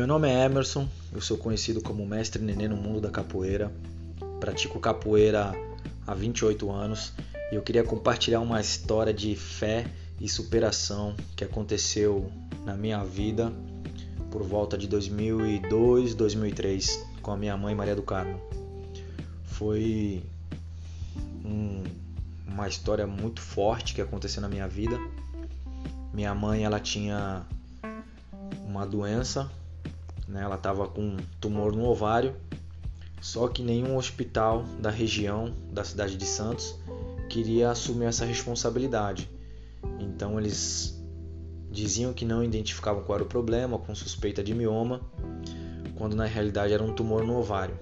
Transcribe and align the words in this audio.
Meu 0.00 0.06
nome 0.06 0.30
é 0.30 0.46
Emerson, 0.46 0.88
eu 1.12 1.20
sou 1.20 1.36
conhecido 1.36 1.82
como 1.82 2.06
mestre 2.06 2.42
nenê 2.42 2.66
no 2.66 2.74
mundo 2.74 3.02
da 3.02 3.10
capoeira. 3.10 3.70
Pratico 4.40 4.80
capoeira 4.80 5.52
há 6.06 6.14
28 6.14 6.70
anos 6.70 7.12
e 7.52 7.54
eu 7.54 7.60
queria 7.60 7.84
compartilhar 7.84 8.40
uma 8.40 8.58
história 8.58 9.12
de 9.12 9.36
fé 9.36 9.86
e 10.18 10.26
superação 10.26 11.14
que 11.36 11.44
aconteceu 11.44 12.32
na 12.64 12.74
minha 12.78 13.04
vida 13.04 13.52
por 14.30 14.42
volta 14.42 14.78
de 14.78 14.88
2002, 14.88 16.14
2003 16.14 17.06
com 17.20 17.32
a 17.32 17.36
minha 17.36 17.54
mãe 17.58 17.74
Maria 17.74 17.94
do 17.94 18.02
Carmo. 18.02 18.40
Foi 19.44 20.22
um, 21.44 21.84
uma 22.46 22.66
história 22.66 23.06
muito 23.06 23.42
forte 23.42 23.92
que 23.92 24.00
aconteceu 24.00 24.40
na 24.40 24.48
minha 24.48 24.66
vida. 24.66 24.98
Minha 26.14 26.34
mãe 26.34 26.64
ela 26.64 26.80
tinha 26.80 27.44
uma 28.66 28.86
doença, 28.86 29.50
né? 30.30 30.42
ela 30.42 30.54
estava 30.54 30.86
com 30.86 31.02
um 31.02 31.16
tumor 31.40 31.74
no 31.74 31.84
ovário, 31.84 32.34
só 33.20 33.48
que 33.48 33.62
nenhum 33.62 33.96
hospital 33.96 34.64
da 34.80 34.90
região 34.90 35.52
da 35.72 35.84
cidade 35.84 36.16
de 36.16 36.24
Santos 36.24 36.78
queria 37.28 37.70
assumir 37.70 38.06
essa 38.06 38.24
responsabilidade. 38.24 39.30
Então 39.98 40.38
eles 40.38 40.98
diziam 41.70 42.12
que 42.12 42.24
não 42.24 42.42
identificavam 42.42 43.02
qual 43.02 43.16
era 43.16 43.24
o 43.24 43.28
problema, 43.28 43.78
com 43.78 43.94
suspeita 43.94 44.42
de 44.42 44.54
mioma, 44.54 45.00
quando 45.96 46.16
na 46.16 46.24
realidade 46.24 46.72
era 46.72 46.82
um 46.82 46.92
tumor 46.92 47.24
no 47.24 47.38
ovário. 47.38 47.78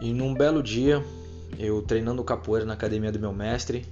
E 0.00 0.12
num 0.12 0.34
belo 0.34 0.62
dia, 0.62 1.02
eu 1.58 1.80
treinando 1.80 2.22
capoeira 2.24 2.66
na 2.66 2.74
academia 2.74 3.12
do 3.12 3.18
meu 3.18 3.32
mestre, 3.32 3.86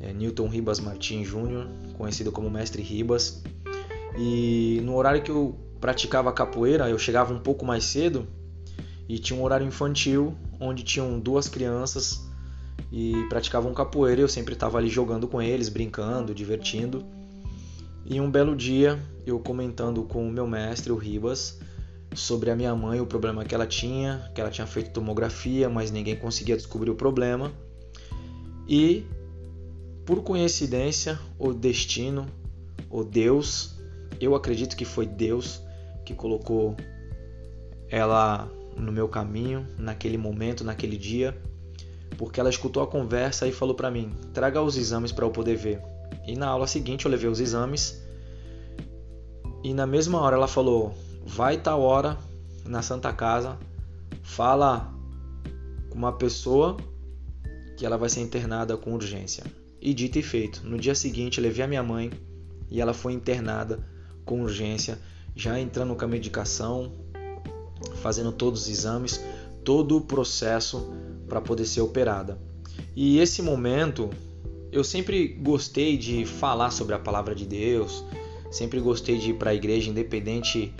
é, 0.00 0.12
Newton 0.12 0.48
Ribas 0.48 0.80
Martins 0.80 1.28
Júnior, 1.28 1.68
conhecido 1.96 2.32
como 2.32 2.50
Mestre 2.50 2.82
Ribas, 2.82 3.42
e 4.18 4.80
no 4.82 4.96
horário 4.96 5.22
que 5.22 5.30
eu 5.30 5.69
praticava 5.80 6.32
capoeira, 6.32 6.88
eu 6.88 6.98
chegava 6.98 7.32
um 7.32 7.38
pouco 7.38 7.64
mais 7.64 7.84
cedo 7.84 8.26
e 9.08 9.18
tinha 9.18 9.38
um 9.38 9.42
horário 9.42 9.66
infantil 9.66 10.36
onde 10.60 10.82
tinham 10.82 11.18
duas 11.18 11.48
crianças 11.48 12.28
e 12.92 13.14
praticavam 13.28 13.72
capoeira. 13.72 14.20
Eu 14.20 14.28
sempre 14.28 14.54
estava 14.54 14.78
ali 14.78 14.88
jogando 14.88 15.26
com 15.26 15.40
eles, 15.40 15.68
brincando, 15.68 16.34
divertindo. 16.34 17.04
E 18.04 18.20
um 18.20 18.30
belo 18.30 18.54
dia, 18.54 19.00
eu 19.26 19.38
comentando 19.38 20.02
com 20.04 20.26
o 20.28 20.30
meu 20.30 20.46
mestre, 20.46 20.92
o 20.92 20.96
Ribas, 20.96 21.58
sobre 22.14 22.50
a 22.50 22.56
minha 22.56 22.74
mãe, 22.74 23.00
o 23.00 23.06
problema 23.06 23.44
que 23.44 23.54
ela 23.54 23.66
tinha, 23.66 24.30
que 24.34 24.40
ela 24.40 24.50
tinha 24.50 24.66
feito 24.66 24.90
tomografia, 24.90 25.68
mas 25.68 25.90
ninguém 25.90 26.16
conseguia 26.16 26.56
descobrir 26.56 26.90
o 26.90 26.94
problema. 26.94 27.52
E 28.68 29.06
por 30.04 30.22
coincidência, 30.22 31.18
o 31.38 31.52
destino, 31.52 32.26
o 32.90 33.04
Deus, 33.04 33.76
eu 34.20 34.34
acredito 34.34 34.76
que 34.76 34.84
foi 34.84 35.06
Deus 35.06 35.62
que 36.10 36.14
colocou 36.16 36.76
ela 37.88 38.50
no 38.76 38.90
meu 38.90 39.08
caminho, 39.08 39.66
naquele 39.78 40.18
momento, 40.18 40.64
naquele 40.64 40.96
dia, 40.96 41.36
porque 42.18 42.40
ela 42.40 42.50
escutou 42.50 42.82
a 42.82 42.86
conversa 42.86 43.46
e 43.46 43.52
falou 43.52 43.74
para 43.74 43.90
mim: 43.90 44.10
"Traga 44.34 44.60
os 44.60 44.76
exames 44.76 45.12
para 45.12 45.24
eu 45.24 45.30
poder 45.30 45.56
ver". 45.56 45.80
E 46.26 46.36
na 46.36 46.48
aula 46.48 46.66
seguinte 46.66 47.04
eu 47.04 47.10
levei 47.10 47.30
os 47.30 47.40
exames. 47.40 48.02
E 49.62 49.72
na 49.72 49.86
mesma 49.86 50.20
hora 50.20 50.36
ela 50.36 50.48
falou: 50.48 50.94
"Vai 51.24 51.56
tal 51.56 51.80
hora 51.80 52.18
na 52.64 52.82
Santa 52.82 53.12
Casa, 53.12 53.56
fala 54.22 54.92
com 55.88 55.96
uma 55.96 56.12
pessoa 56.12 56.76
que 57.76 57.86
ela 57.86 57.96
vai 57.96 58.08
ser 58.08 58.20
internada 58.20 58.76
com 58.76 58.94
urgência". 58.94 59.44
E 59.80 59.94
dito 59.94 60.18
e 60.18 60.22
feito, 60.22 60.66
no 60.66 60.76
dia 60.76 60.94
seguinte 60.94 61.40
levei 61.40 61.64
a 61.64 61.68
minha 61.68 61.82
mãe 61.82 62.10
e 62.70 62.80
ela 62.80 62.92
foi 62.92 63.12
internada 63.12 63.78
com 64.26 64.42
urgência, 64.42 64.98
já 65.34 65.58
entrando 65.58 65.94
com 65.94 66.04
a 66.04 66.08
medicação, 66.08 66.92
fazendo 67.96 68.32
todos 68.32 68.62
os 68.62 68.68
exames, 68.68 69.22
todo 69.64 69.96
o 69.96 70.00
processo 70.00 70.92
para 71.28 71.40
poder 71.40 71.64
ser 71.64 71.80
operada. 71.80 72.38
E 72.94 73.18
esse 73.18 73.42
momento 73.42 74.10
eu 74.72 74.84
sempre 74.84 75.28
gostei 75.28 75.96
de 75.96 76.24
falar 76.24 76.70
sobre 76.70 76.94
a 76.94 76.98
palavra 76.98 77.34
de 77.34 77.44
Deus, 77.44 78.04
sempre 78.50 78.80
gostei 78.80 79.18
de 79.18 79.30
ir 79.30 79.34
para 79.34 79.50
a 79.50 79.54
igreja, 79.54 79.90
independente 79.90 80.72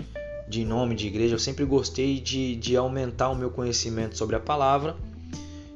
de 0.47 0.65
nome 0.65 0.95
de 0.95 1.07
igreja, 1.07 1.35
eu 1.35 1.39
sempre 1.39 1.63
gostei 1.63 2.19
de, 2.19 2.55
de 2.57 2.75
aumentar 2.75 3.29
o 3.29 3.35
meu 3.35 3.49
conhecimento 3.49 4.17
sobre 4.17 4.35
a 4.35 4.39
palavra. 4.39 4.95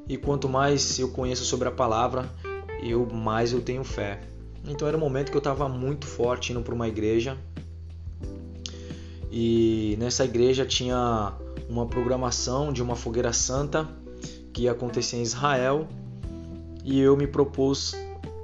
E 0.08 0.18
quanto 0.18 0.48
mais 0.48 1.00
eu 1.00 1.10
conheço 1.10 1.46
sobre 1.46 1.68
a 1.68 1.72
palavra, 1.72 2.30
eu 2.84 3.06
mais 3.06 3.54
eu 3.54 3.62
tenho 3.62 3.84
fé. 3.84 4.22
Então 4.68 4.88
era 4.88 4.98
um 4.98 5.00
momento 5.00 5.32
que 5.32 5.38
eu 5.38 5.40
estava 5.40 5.68
muito 5.70 6.06
forte 6.06 6.52
indo 6.52 6.62
para 6.62 6.76
uma 6.76 6.88
igreja 6.88 7.38
e 9.38 9.98
nessa 10.00 10.24
igreja 10.24 10.66
tinha 10.66 11.34
uma 11.68 11.86
programação 11.86 12.72
de 12.72 12.82
uma 12.82 12.96
fogueira 12.96 13.34
santa 13.34 13.86
que 14.54 14.62
ia 14.62 14.72
acontecer 14.72 15.18
em 15.18 15.24
Israel 15.24 15.90
e 16.86 17.02
eu 17.02 17.18
me 17.18 17.28
propus 17.28 17.94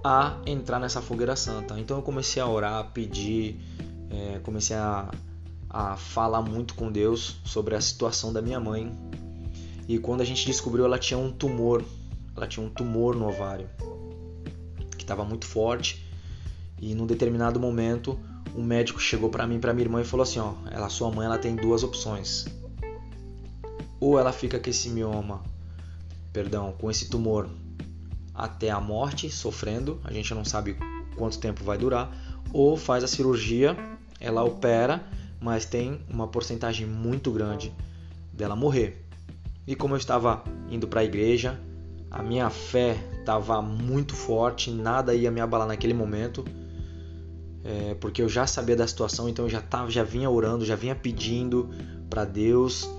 a 0.04 0.36
entrar 0.46 0.82
nessa 0.82 1.02
fogueira 1.02 1.34
santa. 1.38 1.80
Então 1.80 1.96
eu 1.96 2.04
comecei 2.04 2.42
a 2.42 2.46
orar, 2.46 2.74
a 2.74 2.84
pedir, 2.84 3.58
é, 4.10 4.40
comecei 4.40 4.76
a, 4.76 5.10
a 5.70 5.96
falar 5.96 6.42
muito 6.42 6.74
com 6.74 6.92
Deus 6.92 7.38
sobre 7.46 7.74
a 7.74 7.80
situação 7.80 8.34
da 8.34 8.42
minha 8.42 8.60
mãe. 8.60 8.92
E 9.88 9.98
quando 9.98 10.20
a 10.20 10.26
gente 10.26 10.46
descobriu, 10.46 10.84
ela 10.84 11.00
tinha 11.00 11.18
um 11.18 11.32
tumor, 11.32 11.86
ela 12.36 12.48
tinha 12.48 12.66
um 12.66 12.70
tumor 12.70 13.16
no 13.16 13.30
ovário 13.30 13.70
que 14.98 15.06
estava 15.06 15.24
muito 15.24 15.46
forte. 15.46 16.06
E 16.82 16.94
num 16.94 17.06
determinado 17.06 17.62
momento 17.62 18.20
um 18.56 18.64
médico 18.64 19.00
chegou 19.00 19.30
para 19.30 19.48
mim, 19.48 19.60
para 19.60 19.74
minha 19.74 19.86
irmã 19.86 20.02
e 20.02 20.06
falou 20.06 20.24
assim, 20.24 20.40
ó, 20.40 20.54
ela 20.70 20.90
sua 20.90 21.12
mãe 21.12 21.26
ela 21.26 21.38
tem 21.38 21.56
duas 21.56 21.84
opções. 21.84 22.46
Ou 24.00 24.20
ela 24.20 24.34
fica 24.34 24.60
com 24.60 24.70
esse 24.70 24.90
mioma, 24.90 25.42
perdão, 26.34 26.74
com 26.78 26.90
esse 26.90 27.10
tumor 27.10 27.50
até 28.34 28.70
a 28.70 28.80
morte, 28.80 29.30
sofrendo, 29.30 30.00
a 30.04 30.12
gente 30.12 30.34
não 30.34 30.44
sabe 30.44 30.76
quanto 31.16 31.38
tempo 31.40 31.64
vai 31.64 31.78
durar, 31.78 32.12
ou 32.52 32.76
faz 32.76 33.04
a 33.04 33.08
cirurgia, 33.08 33.78
ela 34.20 34.44
opera, 34.44 35.04
mas 35.40 35.66
tem 35.66 36.02
uma 36.10 36.28
porcentagem 36.28 36.88
muito 36.88 37.32
grande 37.32 37.74
dela 38.34 38.56
morrer. 38.56 39.06
E 39.68 39.76
como 39.76 39.94
eu 39.94 39.98
estava 39.98 40.44
indo 40.70 40.88
para 40.88 41.02
a 41.02 41.04
igreja, 41.04 41.60
a 42.10 42.24
minha 42.24 42.50
fé 42.50 42.98
estava 43.20 43.62
muito 43.62 44.16
forte, 44.16 44.72
nada 44.72 45.14
ia 45.14 45.32
me 45.32 45.40
abalar 45.40 45.68
naquele 45.68 45.94
momento 45.94 46.44
é, 47.64 47.96
porque 47.96 48.22
eu 48.22 48.30
já 48.30 48.48
sabia 48.48 48.76
da 48.76 48.88
situação, 48.88 49.30
então 49.30 49.46
eu 49.46 49.50
já 49.50 49.62
tava, 49.62 49.92
já 49.92 50.04
vinha 50.04 50.30
orando, 50.30 50.66
já 50.66 50.76
vinha 50.76 50.96
pedindo 50.96 51.70
para 52.10 52.26
Deus 52.26 52.90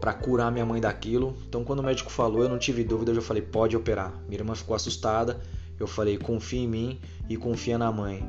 para 0.00 0.12
curar 0.12 0.50
minha 0.50 0.66
mãe 0.66 0.80
daquilo. 0.80 1.36
Então 1.48 1.62
quando 1.62 1.78
o 1.78 1.82
médico 1.82 2.10
falou, 2.10 2.42
eu 2.42 2.48
não 2.48 2.58
tive 2.58 2.82
dúvida, 2.82 3.12
eu 3.12 3.14
já 3.14 3.22
falei 3.22 3.42
pode 3.42 3.76
operar. 3.76 4.12
Minha 4.26 4.40
irmã 4.40 4.54
ficou 4.54 4.74
assustada, 4.74 5.40
eu 5.78 5.86
falei 5.86 6.18
confia 6.18 6.60
em 6.60 6.66
mim 6.66 7.00
e 7.28 7.36
confia 7.36 7.78
na 7.78 7.92
mãe, 7.92 8.28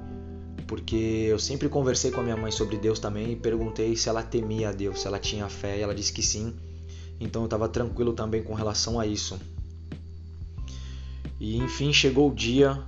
porque 0.67 0.95
eu 1.29 1.39
sempre 1.39 1.67
conversei 1.67 2.11
com 2.11 2.22
a 2.22 2.23
minha 2.23 2.38
mãe 2.38 2.51
sobre 2.51 2.78
Deus 2.78 3.00
também 3.00 3.31
e 3.31 3.35
perguntei 3.35 3.95
se 3.95 4.07
ela 4.07 4.22
temia 4.22 4.69
a 4.69 4.72
Deus, 4.72 5.01
se 5.01 5.07
ela 5.07 5.17
tinha 5.17 5.50
fé, 5.50 5.79
e 5.79 5.81
ela 5.81 5.95
disse 5.95 6.13
que 6.13 6.22
sim. 6.22 6.53
Então 7.19 7.41
eu 7.41 7.45
estava 7.45 7.67
tranquilo 7.67 8.13
também 8.13 8.44
com 8.44 8.53
relação 8.53 9.00
a 9.00 9.07
isso. 9.07 9.40
E 11.40 11.57
enfim 11.57 11.91
chegou 11.91 12.29
o 12.29 12.35
dia 12.35 12.79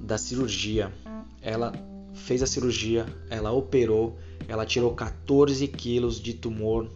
da 0.00 0.16
cirurgia. 0.16 0.92
Ela 1.40 1.72
fez 2.14 2.42
a 2.42 2.46
cirurgia, 2.46 3.06
ela 3.30 3.52
operou, 3.52 4.18
ela 4.48 4.66
tirou 4.66 4.94
14 4.94 5.66
quilos 5.68 6.20
de 6.20 6.34
tumor 6.34 6.88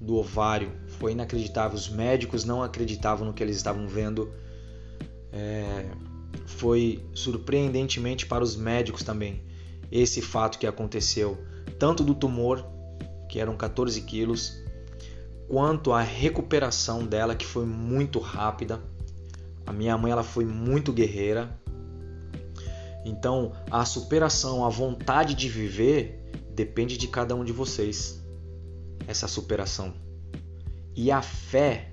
do 0.00 0.16
ovário. 0.16 0.72
Foi 0.98 1.12
inacreditável. 1.12 1.76
Os 1.76 1.88
médicos 1.88 2.44
não 2.44 2.62
acreditavam 2.62 3.26
no 3.26 3.32
que 3.32 3.42
eles 3.42 3.56
estavam 3.56 3.86
vendo. 3.86 4.32
É, 5.32 5.86
foi 6.46 7.04
surpreendentemente 7.14 8.26
para 8.26 8.42
os 8.42 8.56
médicos 8.56 9.02
também 9.02 9.42
esse 9.92 10.22
fato 10.22 10.58
que 10.58 10.66
aconteceu, 10.66 11.36
tanto 11.78 12.02
do 12.02 12.14
tumor, 12.14 12.66
que 13.28 13.38
eram 13.38 13.54
14 13.56 14.00
quilos, 14.00 14.62
quanto 15.46 15.92
a 15.92 16.00
recuperação 16.00 17.04
dela, 17.04 17.34
que 17.34 17.44
foi 17.44 17.66
muito 17.66 18.18
rápida. 18.18 18.80
A 19.66 19.72
minha 19.72 19.96
mãe 19.98 20.10
ela 20.10 20.22
foi 20.22 20.46
muito 20.46 20.92
guerreira, 20.92 21.60
então, 23.04 23.52
a 23.70 23.84
superação, 23.84 24.64
a 24.64 24.68
vontade 24.68 25.34
de 25.34 25.48
viver 25.48 26.20
depende 26.54 26.96
de 26.96 27.08
cada 27.08 27.34
um 27.34 27.44
de 27.44 27.52
vocês. 27.52 28.22
Essa 29.06 29.26
superação. 29.26 29.94
E 30.94 31.10
a 31.10 31.22
fé, 31.22 31.92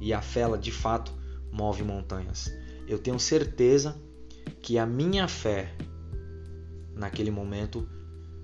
e 0.00 0.12
a 0.12 0.22
fé 0.22 0.40
ela 0.40 0.58
de 0.58 0.72
fato 0.72 1.12
move 1.52 1.82
montanhas. 1.82 2.52
Eu 2.86 2.98
tenho 2.98 3.18
certeza 3.18 4.00
que 4.62 4.78
a 4.78 4.86
minha 4.86 5.28
fé 5.28 5.74
naquele 6.94 7.30
momento 7.30 7.88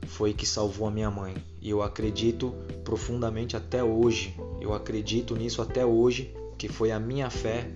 foi 0.07 0.35
que 0.35 0.45
salvou 0.45 0.87
a 0.87 0.91
minha 0.91 1.11
mãe. 1.11 1.35
E 1.61 1.71
eu 1.71 1.83
acredito 1.83 2.55
profundamente 2.85 3.57
até 3.57 3.83
hoje. 3.83 4.37
Eu 4.61 4.75
acredito 4.75 5.35
nisso 5.35 5.63
até 5.63 5.87
hoje 5.87 6.35
que 6.59 6.69
foi 6.69 6.93
a 6.93 7.01
minha 7.01 7.31
fé 7.31 7.71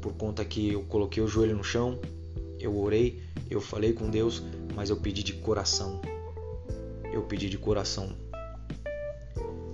por 0.00 0.12
conta 0.14 0.44
que 0.44 0.72
eu 0.72 0.82
coloquei 0.84 1.22
o 1.22 1.26
joelho 1.26 1.56
no 1.56 1.64
chão, 1.64 1.98
eu 2.58 2.78
orei, 2.78 3.22
eu 3.50 3.60
falei 3.60 3.92
com 3.92 4.10
Deus, 4.10 4.42
mas 4.74 4.90
eu 4.90 4.96
pedi 4.96 5.22
de 5.22 5.34
coração. 5.34 6.00
Eu 7.12 7.22
pedi 7.22 7.48
de 7.48 7.58
coração. 7.58 8.12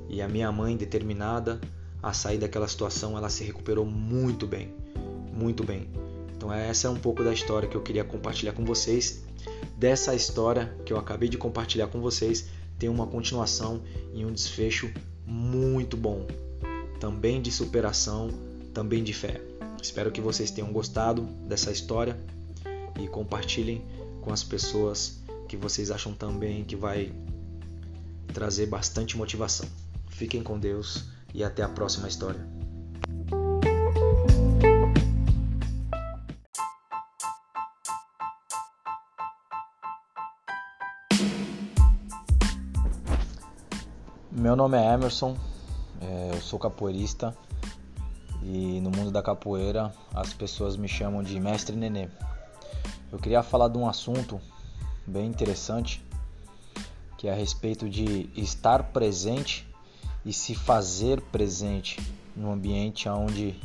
E 0.09 0.23
a 0.23 0.29
minha 0.29 0.51
mãe, 0.53 0.77
determinada 0.77 1.61
a 2.03 2.13
sair 2.13 2.39
daquela 2.39 2.69
situação, 2.69 3.17
ela 3.17 3.29
se 3.29 3.43
recuperou 3.43 3.85
muito 3.85 4.47
bem, 4.47 4.73
muito 5.33 5.65
bem. 5.65 5.89
Então 6.37 6.53
essa 6.53 6.87
é 6.87 6.91
um 6.91 6.97
pouco 6.97 7.25
da 7.25 7.33
história 7.33 7.69
que 7.69 7.77
eu 7.77 7.83
queria 7.83 8.05
compartilhar 8.05 8.53
com 8.53 8.65
vocês. 8.65 9.25
Dessa 9.77 10.15
história 10.15 10.77
que 10.85 10.93
eu 10.93 10.99
acabei 10.99 11.29
de 11.29 11.37
compartilhar 11.37 11.89
com 11.89 12.01
vocês, 12.01 12.47
tem 12.79 12.89
uma 12.89 13.07
continuação 13.07 13.83
e 14.13 14.25
um 14.25 14.33
desfecho 14.33 14.93
muito 15.27 15.97
bom, 15.97 16.27
também 17.01 17.41
de 17.41 17.51
superação, 17.51 18.31
também 18.73 19.03
de 19.03 19.13
fé. 19.13 19.41
Espero 19.83 20.11
que 20.11 20.21
vocês 20.21 20.51
tenham 20.51 20.73
gostado 20.73 21.23
dessa 21.49 21.71
história 21.71 22.19
e 22.99 23.09
compartilhem 23.09 23.85
com 24.21 24.33
as 24.33 24.43
pessoas 24.43 25.21
que 25.49 25.57
vocês 25.57 25.91
acham 25.91 26.13
também 26.15 26.65
que 26.65 26.77
vai 26.77 27.13
trazer 28.33 28.67
bastante 28.67 29.17
motivação. 29.17 29.69
Fiquem 30.09 30.43
com 30.43 30.59
Deus 30.59 31.05
e 31.33 31.43
até 31.43 31.63
a 31.63 31.69
próxima 31.69 32.09
história. 32.09 32.41
Meu 44.31 44.57
nome 44.57 44.77
é 44.77 44.93
Emerson, 44.93 45.37
é, 46.01 46.31
eu 46.35 46.41
sou 46.41 46.59
capoeirista 46.59 47.37
e 48.43 48.79
no 48.81 48.91
mundo 48.91 49.11
da 49.11 49.23
capoeira 49.23 49.93
as 50.13 50.35
pessoas 50.35 50.77
me 50.77 50.87
chamam 50.87 51.23
de 51.23 51.41
Mestre 51.41 51.75
Nenê. 51.75 52.09
Eu 53.13 53.19
queria 53.19 53.43
falar 53.43 53.69
de 53.69 53.79
um 53.79 53.89
assunto 53.89 54.41
bem 55.07 55.27
interessante 55.27 56.05
que 57.17 57.29
é 57.29 57.33
a 57.33 57.35
respeito 57.35 57.89
de 57.89 58.29
estar 58.37 58.83
presente 58.93 59.67
e 60.27 60.33
se 60.33 60.55
fazer 60.55 61.23
presente 61.23 61.99
no 62.37 62.53
ambiente 62.53 63.09
onde 63.09 63.59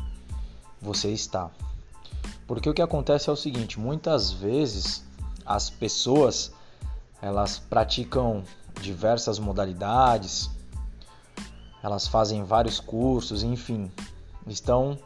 você 0.81 1.11
está. 1.11 1.51
Porque 2.47 2.69
o 2.69 2.73
que 2.73 2.81
acontece 2.81 3.29
é 3.29 3.33
o 3.33 3.35
seguinte, 3.35 3.77
muitas 3.77 4.31
vezes 4.31 5.03
as 5.45 5.69
pessoas 5.69 6.53
elas 7.21 7.59
praticam 7.59 8.43
diversas 8.81 9.39
modalidades, 9.39 10.49
elas 11.83 12.07
fazem 12.07 12.43
vários 12.43 12.79
cursos, 12.79 13.43
enfim, 13.43 13.91
estão 14.47 14.97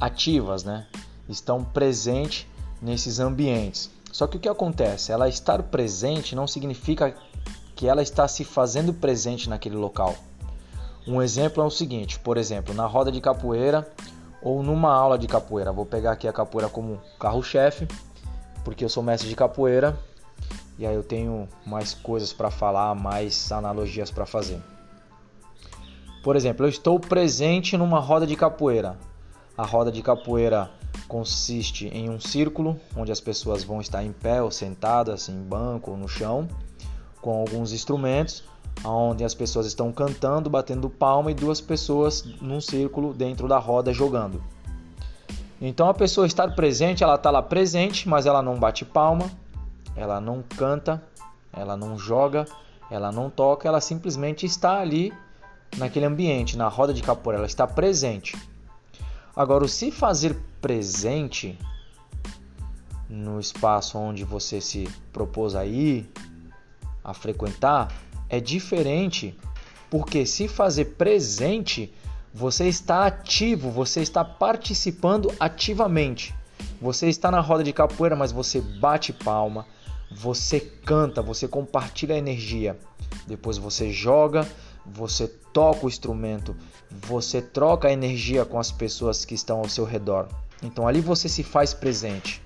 ativas, 0.00 0.64
né? 0.64 0.86
Estão 1.28 1.64
presentes 1.64 2.46
nesses 2.84 3.18
ambientes. 3.18 3.90
Só 4.12 4.26
que 4.26 4.36
o 4.36 4.40
que 4.40 4.48
acontece? 4.48 5.10
Ela 5.10 5.28
estar 5.28 5.62
presente 5.64 6.36
não 6.36 6.46
significa 6.46 7.16
que 7.74 7.88
ela 7.88 8.02
está 8.02 8.28
se 8.28 8.44
fazendo 8.44 8.92
presente 8.92 9.48
naquele 9.48 9.74
local. 9.74 10.14
Um 11.06 11.20
exemplo 11.20 11.62
é 11.62 11.66
o 11.66 11.70
seguinte, 11.70 12.18
por 12.20 12.36
exemplo, 12.36 12.74
na 12.74 12.86
roda 12.86 13.10
de 13.10 13.20
capoeira 13.20 13.90
ou 14.40 14.62
numa 14.62 14.92
aula 14.92 15.18
de 15.18 15.26
capoeira. 15.26 15.72
Vou 15.72 15.84
pegar 15.84 16.12
aqui 16.12 16.28
a 16.28 16.32
capoeira 16.32 16.68
como 16.68 17.00
carro-chefe, 17.18 17.88
porque 18.62 18.84
eu 18.84 18.88
sou 18.88 19.02
mestre 19.02 19.28
de 19.28 19.34
capoeira 19.34 19.98
e 20.78 20.86
aí 20.86 20.94
eu 20.94 21.02
tenho 21.02 21.48
mais 21.66 21.94
coisas 21.94 22.32
para 22.32 22.50
falar, 22.50 22.94
mais 22.94 23.50
analogias 23.50 24.10
para 24.10 24.26
fazer. 24.26 24.60
Por 26.22 26.36
exemplo, 26.36 26.64
eu 26.64 26.70
estou 26.70 27.00
presente 27.00 27.76
numa 27.76 27.98
roda 27.98 28.26
de 28.26 28.36
capoeira. 28.36 28.96
A 29.56 29.64
roda 29.64 29.92
de 29.92 30.02
capoeira 30.02 30.70
consiste 31.08 31.88
em 31.88 32.08
um 32.08 32.18
círculo 32.18 32.78
onde 32.96 33.12
as 33.12 33.20
pessoas 33.20 33.62
vão 33.62 33.80
estar 33.80 34.02
em 34.02 34.12
pé 34.12 34.42
ou 34.42 34.50
sentadas 34.50 35.28
em 35.28 35.40
banco 35.40 35.92
ou 35.92 35.96
no 35.96 36.08
chão, 36.08 36.48
com 37.20 37.40
alguns 37.40 37.72
instrumentos, 37.72 38.44
onde 38.84 39.24
as 39.24 39.34
pessoas 39.34 39.66
estão 39.66 39.92
cantando, 39.92 40.50
batendo 40.50 40.90
palma 40.90 41.30
e 41.30 41.34
duas 41.34 41.60
pessoas 41.60 42.24
num 42.40 42.60
círculo 42.60 43.14
dentro 43.14 43.46
da 43.46 43.58
roda 43.58 43.92
jogando. 43.92 44.42
Então 45.60 45.88
a 45.88 45.94
pessoa 45.94 46.26
estar 46.26 46.54
presente, 46.54 47.02
ela 47.02 47.14
está 47.14 47.30
lá 47.30 47.40
presente, 47.40 48.08
mas 48.08 48.26
ela 48.26 48.42
não 48.42 48.58
bate 48.58 48.84
palma, 48.84 49.30
ela 49.96 50.20
não 50.20 50.42
canta, 50.56 51.02
ela 51.52 51.76
não 51.76 51.96
joga, 51.96 52.44
ela 52.90 53.10
não 53.10 53.30
toca, 53.30 53.68
ela 53.68 53.80
simplesmente 53.80 54.44
está 54.44 54.78
ali 54.80 55.12
naquele 55.76 56.06
ambiente, 56.06 56.56
na 56.56 56.68
roda 56.68 56.92
de 56.92 57.02
capoeira, 57.02 57.38
ela 57.38 57.46
está 57.46 57.66
presente. 57.66 58.36
Agora, 59.36 59.64
o 59.64 59.68
se 59.68 59.90
fazer 59.90 60.36
presente 60.60 61.58
no 63.08 63.40
espaço 63.40 63.98
onde 63.98 64.24
você 64.24 64.60
se 64.60 64.88
propôs 65.12 65.54
a 65.54 65.66
ir, 65.66 66.08
a 67.02 67.12
frequentar, 67.12 67.92
é 68.28 68.40
diferente, 68.40 69.36
porque 69.90 70.24
se 70.24 70.48
fazer 70.48 70.96
presente, 70.96 71.92
você 72.32 72.66
está 72.68 73.06
ativo, 73.06 73.70
você 73.70 74.00
está 74.00 74.24
participando 74.24 75.32
ativamente. 75.38 76.34
Você 76.80 77.08
está 77.08 77.30
na 77.30 77.40
roda 77.40 77.62
de 77.62 77.72
capoeira, 77.72 78.16
mas 78.16 78.32
você 78.32 78.60
bate 78.60 79.12
palma, 79.12 79.66
você 80.10 80.60
canta, 80.60 81.20
você 81.22 81.48
compartilha 81.48 82.14
a 82.14 82.18
energia. 82.18 82.78
Depois 83.26 83.58
você 83.58 83.90
joga, 83.90 84.46
você 84.84 85.26
toca 85.26 85.86
o 85.86 85.88
instrumento, 85.88 86.54
você 86.90 87.40
troca 87.40 87.88
a 87.88 87.92
energia 87.92 88.44
com 88.44 88.58
as 88.58 88.70
pessoas 88.70 89.24
que 89.24 89.34
estão 89.34 89.58
ao 89.58 89.68
seu 89.68 89.84
redor. 89.84 90.28
Então 90.62 90.86
ali 90.86 91.00
você 91.00 91.28
se 91.28 91.42
faz 91.42 91.72
presente, 91.72 92.42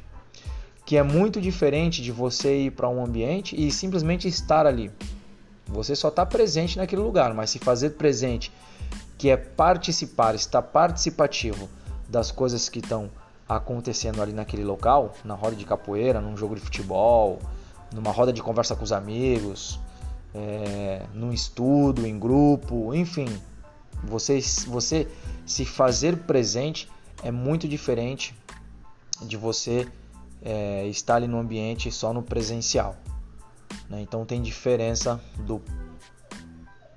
que 0.85 0.97
é 0.97 1.03
muito 1.03 1.41
diferente 1.41 2.03
de 2.03 2.13
você 2.13 2.65
ir 2.65 2.73
para 2.73 2.89
um 2.89 3.05
ambiente 3.05 3.55
e 3.61 3.71
simplesmente 3.71 4.29
estar 4.29 4.67
ali. 4.67 4.91
Você 5.67 5.95
só 5.95 6.09
está 6.09 6.25
presente 6.25 6.79
naquele 6.79 7.03
lugar, 7.03 7.35
mas 7.35 7.51
se 7.51 7.59
fazer 7.59 7.91
presente, 7.91 8.53
que 9.19 9.29
é 9.29 9.37
participar, 9.37 10.35
estar 10.35 10.63
participativo 10.63 11.69
das 12.09 12.31
coisas 12.31 12.69
que 12.69 12.79
estão 12.79 13.11
acontecendo 13.49 14.23
ali 14.23 14.33
naquele 14.33 14.65
local, 14.65 15.15
na 15.25 15.35
roda 15.35 15.57
de 15.57 15.65
capoeira, 15.65 16.21
num 16.21 16.37
jogo 16.37 16.55
de 16.55 16.61
futebol, 16.61 17.39
numa 17.93 18.11
roda 18.11 18.33
de 18.33 18.43
conversa 18.43 18.77
com 18.77 18.85
os 18.85 18.93
amigos, 18.93 19.79
é, 20.39 21.07
num 21.13 21.33
estudo, 21.33 22.07
em 22.07 22.19
grupo, 22.19 22.95
enfim. 22.95 23.27
Você, 24.05 24.41
você 24.67 25.09
se 25.45 25.65
fazer 25.65 26.19
presente 26.19 26.89
é 27.23 27.31
muito 27.31 27.67
diferente 27.67 28.35
de 29.23 29.37
você 29.37 29.89
é, 30.41 30.87
estar 30.87 31.17
ali 31.17 31.27
no 31.27 31.39
ambiente 31.39 31.91
só 31.91 32.13
no 32.13 32.23
presencial. 32.23 32.97
Né? 33.91 34.01
Então 34.01 34.25
tem 34.25 34.41
diferença 34.41 35.21
do 35.39 35.61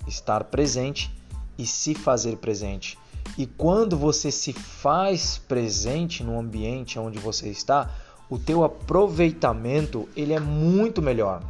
estar 0.07 0.43
presente 0.45 1.11
e 1.57 1.65
se 1.65 1.95
fazer 1.95 2.37
presente. 2.37 2.97
E 3.37 3.47
quando 3.47 3.97
você 3.97 4.31
se 4.31 4.53
faz 4.53 5.37
presente 5.37 6.23
no 6.23 6.39
ambiente 6.39 6.99
onde 6.99 7.17
você 7.17 7.49
está, 7.49 7.89
o 8.29 8.37
teu 8.37 8.63
aproveitamento 8.63 10.07
ele 10.15 10.33
é 10.33 10.39
muito 10.39 11.01
melhor 11.01 11.41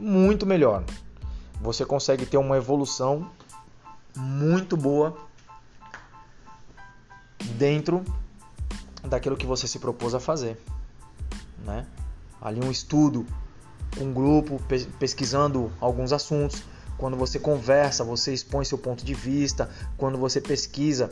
muito 0.00 0.46
melhor. 0.46 0.82
Você 1.60 1.84
consegue 1.84 2.24
ter 2.24 2.38
uma 2.38 2.56
evolução 2.56 3.30
muito 4.16 4.76
boa 4.76 5.16
dentro 7.56 8.02
daquilo 9.04 9.36
que 9.36 9.46
você 9.46 9.68
se 9.68 9.78
propôs 9.78 10.14
a 10.14 10.20
fazer, 10.20 10.58
né? 11.64 11.86
Ali 12.40 12.64
um 12.64 12.70
estudo, 12.70 13.26
um 14.00 14.12
grupo 14.12 14.58
pesquisando 14.98 15.70
alguns 15.78 16.12
assuntos. 16.12 16.62
Quando 16.96 17.16
você 17.16 17.38
conversa, 17.38 18.02
você 18.02 18.32
expõe 18.32 18.64
seu 18.64 18.78
ponto 18.78 19.04
de 19.04 19.12
vista. 19.12 19.70
Quando 19.96 20.16
você 20.16 20.40
pesquisa, 20.40 21.10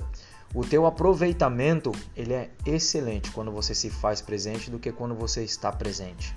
o 0.54 0.64
teu 0.64 0.86
aproveitamento 0.86 1.92
ele 2.16 2.32
é 2.32 2.50
excelente 2.64 3.30
quando 3.32 3.52
você 3.52 3.74
se 3.74 3.90
faz 3.90 4.22
presente 4.22 4.70
do 4.70 4.78
que 4.78 4.90
quando 4.90 5.14
você 5.14 5.44
está 5.44 5.70
presente 5.70 6.34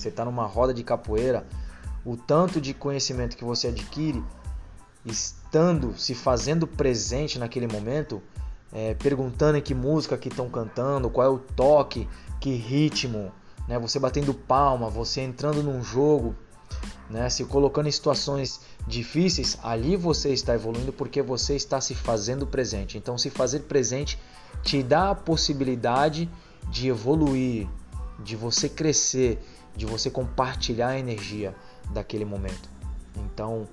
você 0.00 0.08
está 0.08 0.24
numa 0.24 0.46
roda 0.46 0.72
de 0.72 0.82
capoeira, 0.82 1.46
o 2.04 2.16
tanto 2.16 2.60
de 2.60 2.72
conhecimento 2.72 3.36
que 3.36 3.44
você 3.44 3.68
adquire 3.68 4.22
estando, 5.04 5.96
se 5.96 6.14
fazendo 6.14 6.66
presente 6.66 7.38
naquele 7.38 7.66
momento, 7.66 8.22
é, 8.72 8.94
perguntando 8.94 9.58
em 9.58 9.62
que 9.62 9.74
música 9.74 10.16
que 10.16 10.28
estão 10.28 10.48
cantando, 10.48 11.10
qual 11.10 11.26
é 11.26 11.30
o 11.30 11.38
toque, 11.38 12.08
que 12.40 12.54
ritmo, 12.54 13.32
né? 13.66 13.78
Você 13.78 13.98
batendo 13.98 14.32
palma, 14.32 14.88
você 14.88 15.20
entrando 15.20 15.62
num 15.62 15.82
jogo, 15.82 16.34
né? 17.08 17.28
Se 17.28 17.44
colocando 17.44 17.88
em 17.88 17.92
situações 17.92 18.60
difíceis, 18.86 19.58
ali 19.62 19.96
você 19.96 20.30
está 20.30 20.54
evoluindo 20.54 20.92
porque 20.92 21.22
você 21.22 21.54
está 21.54 21.80
se 21.80 21.94
fazendo 21.94 22.46
presente. 22.46 22.96
Então, 22.96 23.18
se 23.18 23.30
fazer 23.30 23.60
presente 23.60 24.18
te 24.62 24.82
dá 24.82 25.10
a 25.10 25.14
possibilidade 25.14 26.30
de 26.68 26.88
evoluir, 26.88 27.68
de 28.22 28.36
você 28.36 28.68
crescer, 28.68 29.42
de 29.76 29.86
você 29.86 30.10
compartilhar 30.10 30.88
a 30.88 30.98
energia 30.98 31.54
daquele 31.92 32.24
momento. 32.24 32.68
Então, 33.16 33.68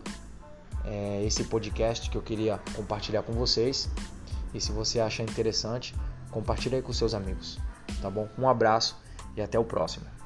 é 0.85 1.23
esse 1.25 1.43
podcast 1.43 2.09
que 2.09 2.17
eu 2.17 2.21
queria 2.21 2.59
compartilhar 2.75 3.23
com 3.23 3.33
vocês. 3.33 3.89
E 4.53 4.61
se 4.61 4.71
você 4.71 4.99
acha 4.99 5.21
interessante, 5.21 5.93
compartilhe 6.31 6.81
com 6.81 6.93
seus 6.93 7.13
amigos. 7.13 7.59
Tá 8.01 8.09
bom? 8.09 8.27
Um 8.37 8.47
abraço 8.47 8.97
e 9.35 9.41
até 9.41 9.59
o 9.59 9.63
próximo. 9.63 10.16